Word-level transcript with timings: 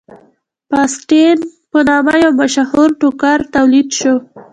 فاسټین 0.69 1.37
په 1.71 1.79
نامه 1.87 2.15
یو 2.23 2.31
مشهور 2.41 2.89
ټوکر 2.99 3.37
تولید 3.55 3.87
شو. 3.99 4.15